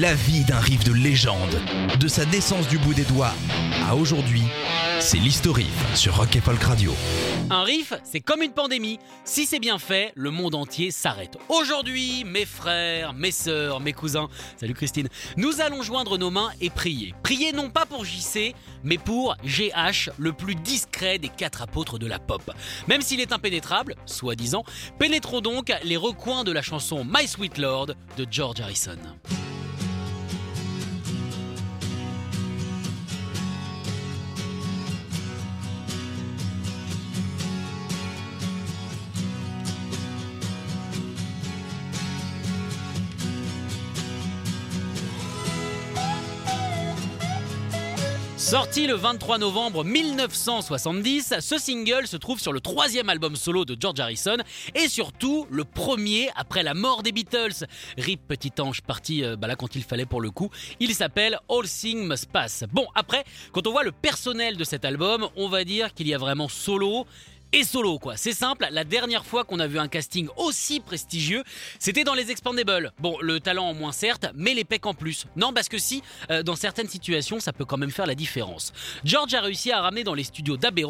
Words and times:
La 0.00 0.14
vie 0.14 0.42
d'un 0.44 0.58
riff 0.58 0.84
de 0.84 0.92
légende, 0.94 1.60
de 2.00 2.08
sa 2.08 2.24
naissance 2.24 2.66
du 2.66 2.78
bout 2.78 2.94
des 2.94 3.04
doigts 3.04 3.34
à 3.86 3.94
aujourd'hui, 3.94 4.44
c'est 5.00 5.18
l'historique 5.18 5.66
sur 5.94 6.16
Rock 6.16 6.34
et 6.34 6.40
Folk 6.40 6.62
Radio. 6.62 6.94
Un 7.50 7.62
riff, 7.62 7.92
c'est 8.02 8.20
comme 8.20 8.40
une 8.40 8.52
pandémie. 8.52 8.98
Si 9.24 9.44
c'est 9.44 9.58
bien 9.58 9.78
fait, 9.78 10.12
le 10.14 10.30
monde 10.30 10.54
entier 10.54 10.90
s'arrête. 10.90 11.36
Aujourd'hui, 11.50 12.24
mes 12.24 12.46
frères, 12.46 13.12
mes 13.12 13.32
sœurs, 13.32 13.80
mes 13.80 13.92
cousins, 13.92 14.28
salut 14.56 14.72
Christine, 14.72 15.08
nous 15.36 15.60
allons 15.60 15.82
joindre 15.82 16.16
nos 16.16 16.30
mains 16.30 16.52
et 16.62 16.70
prier. 16.70 17.12
Prier 17.22 17.52
non 17.52 17.68
pas 17.68 17.84
pour 17.84 18.06
JC, 18.06 18.54
mais 18.84 18.96
pour 18.96 19.36
GH, 19.44 20.08
le 20.16 20.32
plus 20.32 20.54
discret 20.54 21.18
des 21.18 21.28
quatre 21.28 21.60
apôtres 21.60 21.98
de 21.98 22.06
la 22.06 22.18
pop. 22.18 22.50
Même 22.88 23.02
s'il 23.02 23.20
est 23.20 23.32
impénétrable, 23.32 23.96
soi-disant, 24.06 24.64
pénétrons 24.98 25.42
donc 25.42 25.70
les 25.84 25.98
recoins 25.98 26.44
de 26.44 26.52
la 26.52 26.62
chanson 26.62 27.04
My 27.04 27.28
Sweet 27.28 27.58
Lord 27.58 27.88
de 28.16 28.26
George 28.30 28.62
Harrison. 28.62 28.96
Sorti 48.42 48.88
le 48.88 48.94
23 48.94 49.38
novembre 49.38 49.84
1970, 49.84 51.34
ce 51.38 51.58
single 51.58 52.08
se 52.08 52.16
trouve 52.16 52.40
sur 52.40 52.52
le 52.52 52.58
troisième 52.60 53.08
album 53.08 53.36
solo 53.36 53.64
de 53.64 53.76
George 53.78 54.00
Harrison 54.00 54.36
et 54.74 54.88
surtout 54.88 55.46
le 55.48 55.62
premier 55.62 56.28
après 56.34 56.64
la 56.64 56.74
mort 56.74 57.04
des 57.04 57.12
Beatles. 57.12 57.66
Rip 57.96 58.20
Petit 58.26 58.50
Ange 58.58 58.82
parti 58.82 59.22
euh, 59.22 59.36
bah 59.36 59.46
là 59.46 59.54
quand 59.54 59.76
il 59.76 59.84
fallait 59.84 60.06
pour 60.06 60.20
le 60.20 60.32
coup. 60.32 60.50
Il 60.80 60.92
s'appelle 60.92 61.38
All 61.48 61.68
Things 61.68 62.04
Must 62.04 62.32
Pass. 62.32 62.64
Bon 62.72 62.88
après, 62.96 63.22
quand 63.52 63.68
on 63.68 63.70
voit 63.70 63.84
le 63.84 63.92
personnel 63.92 64.56
de 64.56 64.64
cet 64.64 64.84
album, 64.84 65.28
on 65.36 65.48
va 65.48 65.62
dire 65.62 65.94
qu'il 65.94 66.08
y 66.08 66.12
a 66.12 66.18
vraiment 66.18 66.48
solo 66.48 67.06
et 67.52 67.64
solo 67.64 67.98
quoi. 67.98 68.16
C'est 68.16 68.32
simple, 68.32 68.66
la 68.70 68.84
dernière 68.84 69.24
fois 69.24 69.44
qu'on 69.44 69.60
a 69.60 69.66
vu 69.66 69.78
un 69.78 69.88
casting 69.88 70.28
aussi 70.36 70.80
prestigieux, 70.80 71.42
c'était 71.78 72.04
dans 72.04 72.14
les 72.14 72.30
Expandables. 72.30 72.92
Bon, 72.98 73.18
le 73.20 73.40
talent 73.40 73.66
en 73.66 73.74
moins 73.74 73.92
certes, 73.92 74.26
mais 74.34 74.54
les 74.54 74.64
pecs 74.64 74.86
en 74.86 74.94
plus. 74.94 75.26
Non, 75.36 75.52
parce 75.52 75.68
que 75.68 75.78
si, 75.78 76.02
euh, 76.30 76.42
dans 76.42 76.56
certaines 76.56 76.88
situations, 76.88 77.40
ça 77.40 77.52
peut 77.52 77.64
quand 77.64 77.76
même 77.76 77.90
faire 77.90 78.06
la 78.06 78.14
différence. 78.14 78.72
George 79.04 79.34
a 79.34 79.40
réussi 79.40 79.72
à 79.72 79.80
ramener 79.80 80.04
dans 80.04 80.14
les 80.14 80.24
studios 80.24 80.56
d'Abbey 80.56 80.82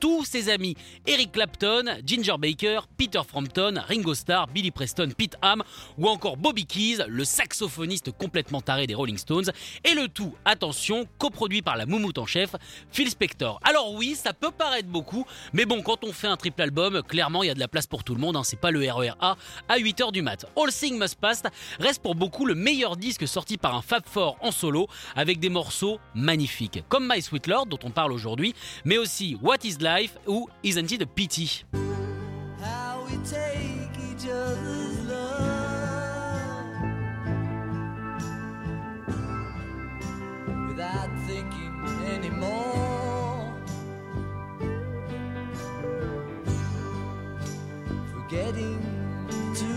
tous 0.00 0.24
ses 0.24 0.48
amis. 0.48 0.76
Eric 1.06 1.32
Clapton, 1.32 1.84
Ginger 2.04 2.34
Baker, 2.38 2.80
Peter 2.96 3.20
Frampton, 3.26 3.74
Ringo 3.88 4.14
Starr, 4.14 4.48
Billy 4.48 4.70
Preston, 4.70 5.10
Pete 5.16 5.36
Ham 5.42 5.62
ou 5.98 6.08
encore 6.08 6.36
Bobby 6.36 6.66
Keys, 6.66 7.04
le 7.08 7.24
saxophoniste 7.24 8.12
complètement 8.12 8.60
taré 8.60 8.86
des 8.86 8.94
Rolling 8.94 9.18
Stones. 9.18 9.50
Et 9.84 9.94
le 9.94 10.08
tout, 10.08 10.34
attention, 10.44 11.06
coproduit 11.18 11.62
par 11.62 11.76
la 11.76 11.86
moumoute 11.86 12.18
en 12.18 12.26
chef, 12.26 12.54
Phil 12.92 13.08
Spector. 13.08 13.60
Alors 13.62 13.92
oui, 13.94 14.14
ça 14.14 14.32
peut 14.32 14.50
paraître 14.50 14.88
beaucoup, 14.88 15.26
mais 15.52 15.64
bon, 15.64 15.82
quand 15.82 16.04
on 16.04 16.05
fait 16.12 16.26
un 16.26 16.36
triple 16.36 16.62
album, 16.62 17.02
clairement 17.02 17.42
il 17.42 17.46
y 17.46 17.50
a 17.50 17.54
de 17.54 17.60
la 17.60 17.68
place 17.68 17.86
pour 17.86 18.04
tout 18.04 18.14
le 18.14 18.20
monde, 18.20 18.36
hein, 18.36 18.42
c'est 18.44 18.60
pas 18.60 18.70
le 18.70 18.80
RER 18.90 19.12
A 19.20 19.36
à 19.68 19.78
8h 19.78 20.12
du 20.12 20.22
mat. 20.22 20.46
All 20.56 20.72
Things 20.72 20.98
Must 20.98 21.18
Pass 21.20 21.42
reste 21.78 22.02
pour 22.02 22.14
beaucoup 22.14 22.46
le 22.46 22.54
meilleur 22.54 22.96
disque 22.96 23.26
sorti 23.26 23.58
par 23.58 23.74
un 23.74 23.82
Fab 23.82 24.02
Four 24.06 24.36
en 24.40 24.50
solo, 24.50 24.88
avec 25.14 25.38
des 25.38 25.48
morceaux 25.48 25.98
magnifiques, 26.14 26.84
comme 26.88 27.08
My 27.10 27.20
Sweet 27.20 27.46
Lord 27.46 27.66
dont 27.66 27.78
on 27.84 27.90
parle 27.90 28.12
aujourd'hui, 28.12 28.54
mais 28.84 28.98
aussi 28.98 29.36
What 29.42 29.58
Is 29.64 29.76
Life 29.80 30.18
ou 30.26 30.48
Isn't 30.62 30.90
It 30.90 31.02
a 31.02 31.06
Pity? 31.06 31.64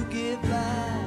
get 0.09 0.41
by. 0.41 0.98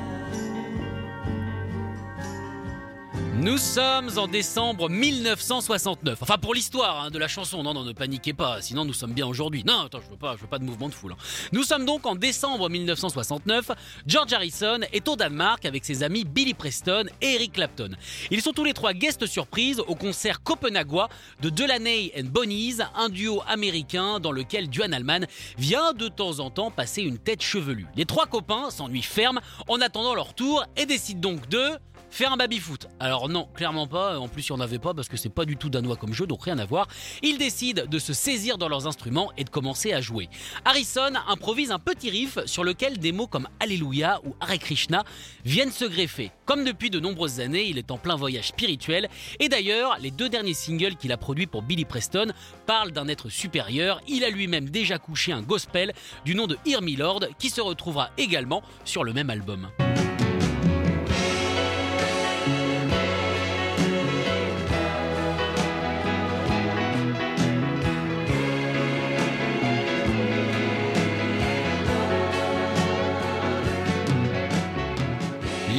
Nous 3.42 3.58
sommes 3.58 4.08
en 4.19 4.28
décembre 4.28 4.88
1969. 4.88 6.22
Enfin 6.22 6.38
pour 6.38 6.54
l'histoire 6.54 7.03
hein, 7.03 7.10
de 7.10 7.19
la 7.19 7.26
chanson. 7.26 7.64
Non, 7.64 7.75
non, 7.75 7.82
ne 7.82 7.92
paniquez 7.92 8.32
pas. 8.34 8.62
Sinon 8.62 8.84
nous 8.84 8.92
sommes 8.92 9.14
bien 9.14 9.26
aujourd'hui. 9.26 9.64
Non, 9.66 9.80
attends, 9.86 9.98
je 10.00 10.08
veux 10.08 10.16
pas, 10.16 10.36
je 10.36 10.42
veux 10.42 10.47
pas 10.47 10.60
de 10.60 10.64
mouvement 10.64 10.88
de 10.88 10.94
foule. 10.94 11.10
hein. 11.14 11.48
Nous 11.50 11.64
sommes 11.64 11.84
donc 11.84 12.06
en 12.06 12.14
décembre 12.14 12.70
1969. 12.70 13.72
George 14.06 14.32
Harrison 14.32 14.78
est 14.92 15.08
au 15.08 15.16
Danemark 15.16 15.64
avec 15.64 15.84
ses 15.84 16.04
amis 16.04 16.25
Billy 16.25 16.54
Preston 16.54 17.06
et 17.20 17.34
Eric 17.34 17.54
Clapton. 17.54 17.91
Ils 18.30 18.42
sont 18.42 18.53
tous 18.53 18.62
les 18.62 18.75
trois 18.75 18.92
guests 18.92 19.26
surprises 19.26 19.80
au 19.80 19.97
concert 19.97 20.44
copenhagois 20.44 21.09
de 21.41 21.50
Delaney 21.50 22.12
and 22.16 22.26
Bonnies, 22.26 22.76
un 22.94 23.09
duo 23.09 23.42
américain 23.48 24.20
dans 24.20 24.30
lequel 24.30 24.70
Duane 24.70 24.94
Allman 24.94 25.26
vient 25.59 25.94
de 25.94 26.06
temps 26.06 26.38
en 26.38 26.50
temps 26.50 26.70
passer 26.70 27.03
une 27.03 27.19
tête 27.19 27.42
chevelue. 27.42 27.88
Les 27.97 28.06
trois 28.06 28.26
copains 28.26 28.70
s'ennuient 28.70 29.03
ferme 29.03 29.41
en 29.66 29.80
attendant 29.80 30.14
leur 30.14 30.32
tour 30.34 30.64
et 30.76 30.86
décident 30.86 31.32
donc 31.32 31.48
de 31.48 31.70
faire 32.12 32.33
un 32.33 32.37
baby-foot. 32.37 32.89
Alors 33.00 33.28
non, 33.28 33.49
clairement 33.55 33.87
pas, 33.87 34.19
en 34.19 34.28
plus 34.28 34.49
il 34.49 34.53
n'y 34.53 34.59
en 34.59 34.61
avait 34.61 34.78
pas 34.78 34.95
parce 34.95 35.09
que 35.09 35.17
c'est 35.17 35.31
pas 35.31 35.45
du 35.45 35.56
tout 35.56 35.71
danois 35.71 35.97
comme 35.97 36.12
jeu, 36.12 36.27
donc 36.27 36.45
rien 36.45 36.59
à 36.59 36.67
voir. 36.67 36.87
Ils 37.23 37.39
décident 37.39 37.84
de 37.87 37.99
se 37.99 38.12
saisir 38.12 38.59
dans 38.59 38.69
leurs 38.69 38.87
instruments 38.87 39.33
et 39.39 39.45
de 39.45 39.50
commencer 39.50 39.93
à 39.93 40.00
jouer. 40.00 40.28
Harrison 40.65 41.12
improvise 41.27 41.72
un 41.72 41.78
petit 41.78 42.11
riff 42.11 42.39
sur 42.45 42.65
lequel 42.65 42.99
des 42.99 43.12
mots 43.12 43.27
comme 43.27 43.49
Alléluia 43.61 44.21
ou 44.25 44.34
Hare 44.41 44.59
Krishna 44.59 45.05
viennent 45.45 45.72
se 45.72 45.87
greffer. 45.87 46.31
Comme 46.45 46.65
depuis 46.65 46.91
de 46.91 47.01
nombreuses 47.01 47.41
années, 47.41 47.65
il 47.65 47.78
est 47.78 47.91
en 47.91 47.97
plein 47.97 48.17
voyage 48.17 48.49
spirituel, 48.49 49.09
et 49.41 49.49
d'ailleurs, 49.49 49.97
les 50.01 50.11
deux 50.11 50.28
derniers 50.28 50.55
singles 50.55 50.97
qu'il 50.97 51.12
a 51.12 51.17
produits 51.17 51.47
pour 51.47 51.62
Billy 51.62 51.87
Preston 51.87 52.27
parlent 52.67 52.93
d'un 52.93 53.09
être 53.09 53.31
supérieur. 53.31 54.01
Il 54.06 54.22
a 54.22 54.31
lui-même 54.31 54.69
déjà 54.69 54.99
couché 54.99 55.33
un 55.33 55.41
gospel 55.41 55.95
du 56.27 56.34
nom 56.34 56.47
de 56.47 56.59
Me 56.67 56.97
Lord 56.97 57.21
qui 57.39 57.49
se 57.49 57.61
retrouvera 57.61 58.11
également 58.19 58.62
sur 58.84 59.03
le 59.03 59.15
même 59.15 59.31
album. 59.31 59.69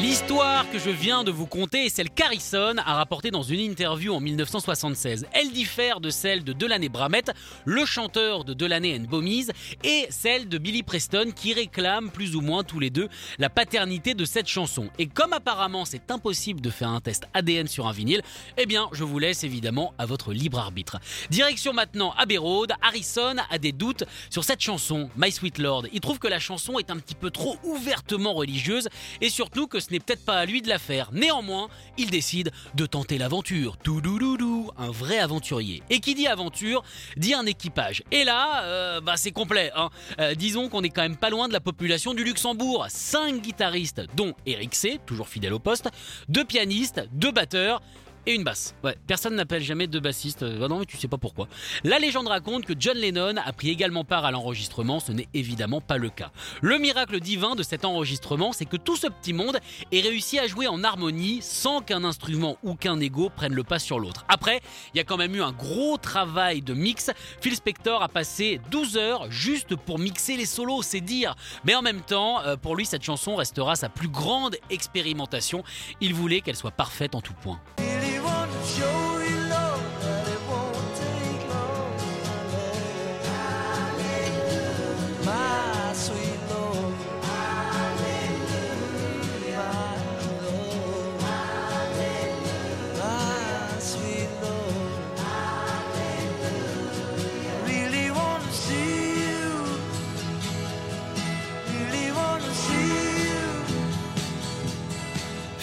L'histoire 0.02 0.68
que 0.72 0.80
je 0.80 0.90
viens 0.90 1.24
de 1.24 1.30
vous 1.30 1.46
conter 1.46 1.86
est 1.86 1.90
celle 1.90 2.09
qu'Harrison 2.09 2.78
a 2.78 2.96
rapportée 2.96 3.30
dans 3.30 3.44
une 3.44 3.59
interview 3.59 4.16
en 4.16 4.20
1976. 4.20 5.28
Elle 5.34 5.52
diffère 5.52 6.00
de 6.00 6.09
celle 6.09 6.44
de 6.44 6.52
Delaney 6.52 6.90
Bramett, 6.90 7.31
le 7.66 7.86
chanteur 7.86 8.44
de 8.44 8.56
Delaney 8.56 8.98
and 8.98 9.04
Bomies, 9.04 9.50
et 9.84 10.08
celle 10.09 10.50
de 10.50 10.58
Billy 10.58 10.81
Preston 10.81 11.31
qui 11.36 11.54
réclame 11.54 12.09
plus 12.09 12.36
ou 12.36 12.42
moins 12.42 12.64
tous 12.64 12.80
les 12.80 12.90
deux 12.90 13.08
la 13.38 13.52
paternité 13.52 14.16
de 14.16 14.26
cette 14.26 14.48
chanson. 14.48 14.90
Et 14.98 15.06
comme 15.06 15.31
apparemment 15.31 15.86
c'est 15.86 16.10
impossible 16.10 16.60
de 16.60 16.72
faire 16.72 16.90
un 16.90 17.01
test 17.01 17.25
ADN 17.36 17.68
sur 17.68 17.86
un 17.86 17.92
vinyle, 17.92 18.24
eh 18.57 18.66
bien 18.66 18.90
je 18.94 19.04
vous 19.04 19.19
laisse 19.19 19.44
évidemment 19.44 19.94
à 20.00 20.07
votre 20.07 20.34
libre 20.34 20.57
arbitre. 20.57 20.98
Direction 21.30 21.72
maintenant 21.72 22.16
Abbey 22.18 22.38
Road, 22.38 22.74
Harrison 22.81 23.36
a 23.48 23.60
des 23.60 23.72
doutes 23.72 24.06
sur 24.31 24.44
cette 24.44 24.62
chanson, 24.62 25.12
My 25.18 25.31
Sweet 25.31 25.60
Lord. 25.60 25.84
Il 25.94 26.00
trouve 26.00 26.18
que 26.18 26.28
la 26.28 26.40
chanson 26.40 26.80
est 26.80 26.90
un 26.90 26.98
petit 26.98 27.16
peu 27.16 27.30
trop 27.30 27.57
ouvertement 27.63 28.34
religieuse 28.34 28.90
et 29.22 29.30
surtout 29.30 29.68
que 29.68 29.82
ce 29.83 29.91
n'est 29.91 30.00
peut-être 30.00 30.25
pas 30.25 30.38
à 30.39 30.45
lui 30.45 30.62
de 30.62 30.69
la 30.69 30.80
faire. 30.80 31.09
Néanmoins, 31.12 31.69
il 31.97 32.09
décide 32.09 32.51
de 32.75 32.85
tenter 32.85 33.18
l'aventure. 33.18 33.77
Toudoudou, 33.77 34.71
un 34.77 34.91
vrai 34.91 35.19
aventurier. 35.19 35.83
Et 35.89 36.00
qui 36.00 36.15
dit 36.15 36.27
aventure, 36.27 36.83
dit 37.18 37.33
un 37.33 37.45
équipage. 37.45 38.03
Et 38.12 38.24
là, 38.24 38.63
euh, 38.63 39.01
bah 39.01 39.18
c'est 39.18 39.31
complet. 39.31 39.71
hein. 39.75 39.89
Euh, 40.19 40.35
disons 40.35 40.69
qu'on 40.69 40.83
est 40.83 40.89
quand 40.89 41.01
même 41.01 41.18
pas 41.18 41.30
loin 41.30 41.47
de 41.47 41.53
la 41.53 41.59
population 41.59 42.13
du 42.13 42.24
Luxembourg. 42.24 42.85
Cinq 42.89 43.41
guitaristes, 43.41 44.01
dont 44.15 44.33
Eric 44.45 44.74
C, 44.75 45.00
toujours 45.06 45.27
fidèle 45.27 45.53
au 45.53 45.59
poste, 45.59 45.89
deux 46.30 46.45
pianistes, 46.45 47.01
deux 47.12 47.31
batteurs. 47.31 47.81
Et 48.25 48.34
une 48.34 48.44
basse. 48.44 48.75
Ouais, 48.84 48.98
personne 49.08 49.36
n'appelle 49.36 49.64
jamais 49.64 49.88
deux 49.88 50.00
bassistes. 50.00 50.44
Euh, 50.44 50.68
non, 50.68 50.80
mais 50.80 50.86
tu 50.86 50.98
sais 50.98 51.08
pas 51.08 51.18
pourquoi. 51.18 51.48
La 51.84 52.00
légende 52.00 52.28
raconte 52.28 52.66
que 52.66 52.74
John 52.78 52.98
Lennon 52.98 53.36
a 53.38 53.54
pris 53.54 53.70
également 53.70 54.04
part 54.04 54.25
à 54.25 54.31
l'enregistrement. 54.31 55.00
Ce 55.00 55.12
n'est 55.12 55.28
évidemment 55.34 55.81
pas 55.81 55.98
le 55.98 56.10
cas. 56.10 56.31
Le 56.62 56.78
miracle 56.78 57.20
divin 57.20 57.56
de 57.56 57.64
cet 57.64 57.86
enregistrement, 57.86 58.54
c'est 58.54 58.66
que 58.66 58.78
tout 58.78 58.96
ce 58.96 59.08
petit 59.08 59.34
monde 59.34 59.60
ait 59.92 60.02
réussi 60.02 60.40
à 60.40 60.48
jouer 60.48 60.68
en 60.68 60.84
harmonie 60.84 61.40
sans 61.42 61.81
qu'un 61.81 62.04
instrument 62.04 62.58
ou 62.64 62.75
qu'un 62.75 63.00
ego 63.00 63.30
prenne 63.30 63.54
le 63.54 63.64
pas 63.64 63.80
sur 63.80 64.00
l'autre. 64.00 64.26
Après, 64.28 64.62
il 64.94 64.98
y 64.98 65.02
a 65.02 65.04
quand 65.04 65.18
même 65.18 65.36
eu 65.36 65.42
un 65.42 65.52
gros 65.52 65.98
travail 65.98 66.62
de 66.62 66.74
mix. 66.74 67.12
Phil 67.42 67.56
Spector 67.56 68.02
a 68.02 68.10
passé 68.10 68.60
12 68.72 68.98
heures 68.98 69.31
juste 69.31 69.76
pour 69.76 70.00
mixer 70.00 70.38
les 70.38 70.46
solos, 70.46 70.81
c'est 70.81 71.02
dire. 71.02 71.36
Mais 71.66 71.76
en 71.76 71.81
même 71.81 72.02
temps, 72.02 72.42
euh, 72.42 72.56
pour 72.56 72.76
lui, 72.76 72.86
cette 72.86 73.04
chanson 73.04 73.36
restera 73.36 73.76
sa 73.76 73.90
plus 73.90 74.08
grande 74.08 74.56
expérimentation. 74.69 75.64
Il 76.02 76.14
voulait 76.14 76.42
qu'elle 76.42 76.56
soit 76.56 76.72
parfaite 76.72 77.16
en 77.16 77.22
tout 77.22 77.34
point. 77.34 77.60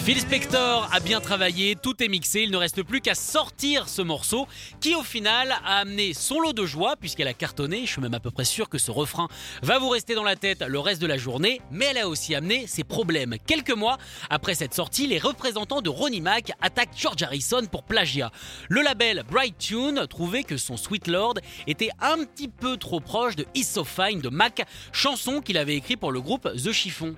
Phil 0.03 0.19
Spector 0.19 0.89
a 0.91 0.99
bien 0.99 1.21
travaillé, 1.21 1.77
tout 1.77 2.03
est 2.03 2.09
mixé, 2.09 2.41
il 2.41 2.51
ne 2.51 2.57
reste 2.57 2.83
plus 2.83 3.03
qu'à 3.03 3.15
sortir 3.15 3.87
ce 3.87 4.01
morceau 4.01 4.49
qui 4.81 4.95
au 4.95 5.03
final 5.03 5.53
a 5.65 5.81
amené 5.81 6.15
son 6.15 6.41
lot 6.41 6.55
de 6.55 6.65
joie 6.65 6.97
puisqu'elle 6.97 7.29
a 7.29 7.35
cartonné, 7.35 7.83
je 7.85 7.93
suis 7.93 8.01
même 8.01 8.15
à 8.15 8.19
peu 8.19 8.31
près 8.31 8.47
sûr 8.47 8.71
que 8.71 8.79
ce 8.79 8.91
refrain 8.91 9.29
va 9.63 9.79
vous 9.79 9.91
rester 9.91 10.15
dans 10.15 10.25
la 10.25 10.37
tête 10.37 10.65
le 10.67 10.79
reste 10.79 11.03
de 11.03 11.07
la 11.07 11.19
journée, 11.19 11.61
mais 11.71 11.85
elle 11.91 11.99
a 11.99 12.09
aussi 12.09 12.35
amené 12.35 12.67
ses 12.67 12.83
problèmes. 12.83 13.37
Quelques 13.47 13.77
mois 13.77 13.99
après 14.31 14.55
cette 14.55 14.73
sortie, 14.73 15.07
les 15.07 15.19
représentants 15.19 15.83
de 15.83 15.91
Ronnie 15.91 16.23
Mac 16.23 16.53
attaquent 16.63 16.97
George 16.97 17.23
Harrison 17.23 17.67
pour 17.71 17.83
plagiat. 17.83 18.33
Le 18.71 18.81
label 18.81 19.23
Bright 19.31 19.59
Tune 19.59 20.07
trouvait 20.09 20.45
que 20.45 20.57
son 20.57 20.79
Sweet 20.79 21.09
Lord 21.09 21.35
était 21.67 21.91
un 22.01 22.25
petit 22.25 22.49
peu 22.49 22.79
trop 22.79 23.01
proche 23.01 23.37
de 23.37 23.45
Is 23.55 23.65
So 23.65 23.85
Fine 23.85 24.23
de 24.23 24.31
Mac, 24.31 24.67
chanson 24.93 25.43
qu'il 25.43 25.59
avait 25.59 25.77
écrit 25.77 25.97
pour 25.97 26.11
le 26.11 26.23
groupe 26.23 26.49
The 26.57 26.73
Chiffon. 26.73 27.15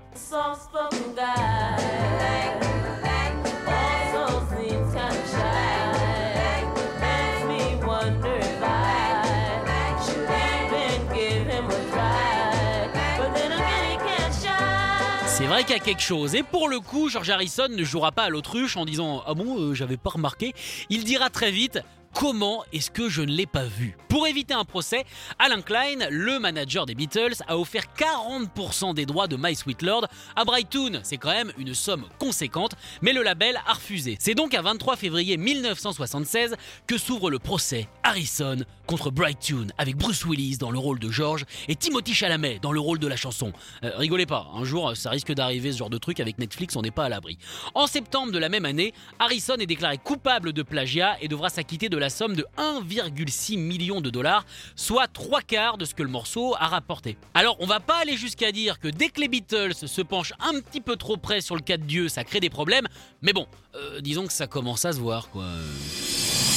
C'est 15.42 15.48
vrai 15.48 15.64
qu'il 15.64 15.72
y 15.72 15.80
a 15.80 15.82
quelque 15.82 16.00
chose. 16.00 16.36
Et 16.36 16.44
pour 16.44 16.68
le 16.68 16.78
coup, 16.78 17.08
George 17.08 17.28
Harrison 17.28 17.66
ne 17.68 17.82
jouera 17.82 18.12
pas 18.12 18.22
à 18.22 18.28
l'autruche 18.28 18.76
en 18.76 18.84
disant 18.84 19.24
Ah 19.26 19.34
bon, 19.34 19.58
euh, 19.58 19.74
j'avais 19.74 19.96
pas 19.96 20.10
remarqué. 20.10 20.54
Il 20.88 21.02
dira 21.02 21.30
très 21.30 21.50
vite 21.50 21.80
Comment 22.14 22.62
est-ce 22.72 22.90
que 22.90 23.08
je 23.08 23.22
ne 23.22 23.32
l'ai 23.32 23.46
pas 23.46 23.64
vu? 23.64 23.96
Pour 24.08 24.26
éviter 24.26 24.52
un 24.52 24.64
procès, 24.64 25.04
Alan 25.38 25.62
Klein, 25.62 26.08
le 26.10 26.38
manager 26.38 26.84
des 26.84 26.94
Beatles, 26.94 27.42
a 27.48 27.58
offert 27.58 27.84
40% 27.98 28.94
des 28.94 29.06
droits 29.06 29.26
de 29.26 29.36
My 29.36 29.56
Sweet 29.56 29.82
Lord 29.82 30.06
à 30.36 30.44
Brighton. 30.44 31.00
C'est 31.02 31.16
quand 31.16 31.32
même 31.32 31.52
une 31.56 31.74
somme 31.74 32.04
conséquente, 32.18 32.72
mais 33.00 33.14
le 33.14 33.22
label 33.22 33.58
a 33.66 33.72
refusé. 33.72 34.16
C'est 34.20 34.34
donc 34.34 34.52
à 34.54 34.60
23 34.60 34.96
février 34.96 35.38
1976 35.38 36.54
que 36.86 36.98
s'ouvre 36.98 37.30
le 37.30 37.38
procès 37.38 37.88
Harrison 38.02 38.58
contre 38.86 39.10
Brighton 39.10 39.68
avec 39.78 39.96
Bruce 39.96 40.24
Willis 40.24 40.58
dans 40.58 40.70
le 40.70 40.78
rôle 40.78 40.98
de 40.98 41.10
George 41.10 41.44
et 41.68 41.76
Timothy 41.76 42.14
Chalamet 42.14 42.58
dans 42.60 42.72
le 42.72 42.80
rôle 42.80 42.98
de 42.98 43.06
la 43.06 43.16
chanson. 43.16 43.52
Euh, 43.84 43.92
rigolez 43.96 44.26
pas, 44.26 44.48
un 44.54 44.64
jour 44.64 44.96
ça 44.96 45.10
risque 45.10 45.32
d'arriver 45.32 45.72
ce 45.72 45.78
genre 45.78 45.90
de 45.90 45.98
truc 45.98 46.20
avec 46.20 46.38
Netflix, 46.38 46.76
on 46.76 46.82
n'est 46.82 46.90
pas 46.90 47.04
à 47.04 47.08
l'abri. 47.08 47.38
En 47.74 47.86
septembre 47.86 48.32
de 48.32 48.38
la 48.38 48.48
même 48.48 48.64
année, 48.64 48.92
Harrison 49.18 49.56
est 49.56 49.66
déclaré 49.66 49.98
coupable 49.98 50.52
de 50.52 50.62
plagiat 50.62 51.16
et 51.20 51.28
devra 51.28 51.48
s'acquitter 51.48 51.88
de 51.88 51.96
la 51.96 52.10
somme 52.10 52.36
de 52.36 52.46
1,6 52.58 53.58
million 53.58 54.00
de 54.00 54.10
dollars, 54.10 54.44
soit 54.76 55.08
trois 55.08 55.42
quarts 55.42 55.78
de 55.78 55.84
ce 55.84 55.94
que 55.94 56.02
le 56.02 56.08
morceau 56.08 56.54
a 56.58 56.68
rapporté. 56.68 57.16
Alors 57.34 57.56
on 57.60 57.66
va 57.66 57.80
pas 57.80 58.00
aller 58.00 58.16
jusqu'à 58.16 58.52
dire 58.52 58.78
que 58.78 58.88
dès 58.88 59.08
que 59.08 59.20
les 59.20 59.28
Beatles 59.28 59.74
se 59.74 60.02
penchent 60.02 60.34
un 60.40 60.60
petit 60.60 60.80
peu 60.80 60.96
trop 60.96 61.16
près 61.16 61.40
sur 61.40 61.56
le 61.56 61.62
cas 61.62 61.76
de 61.76 61.84
Dieu, 61.84 62.08
ça 62.08 62.24
crée 62.24 62.40
des 62.40 62.50
problèmes, 62.50 62.86
mais 63.20 63.32
bon, 63.32 63.46
euh, 63.74 64.00
disons 64.00 64.26
que 64.26 64.32
ça 64.32 64.46
commence 64.46 64.84
à 64.84 64.92
se 64.92 64.98
voir 64.98 65.28
quoi. 65.30 65.46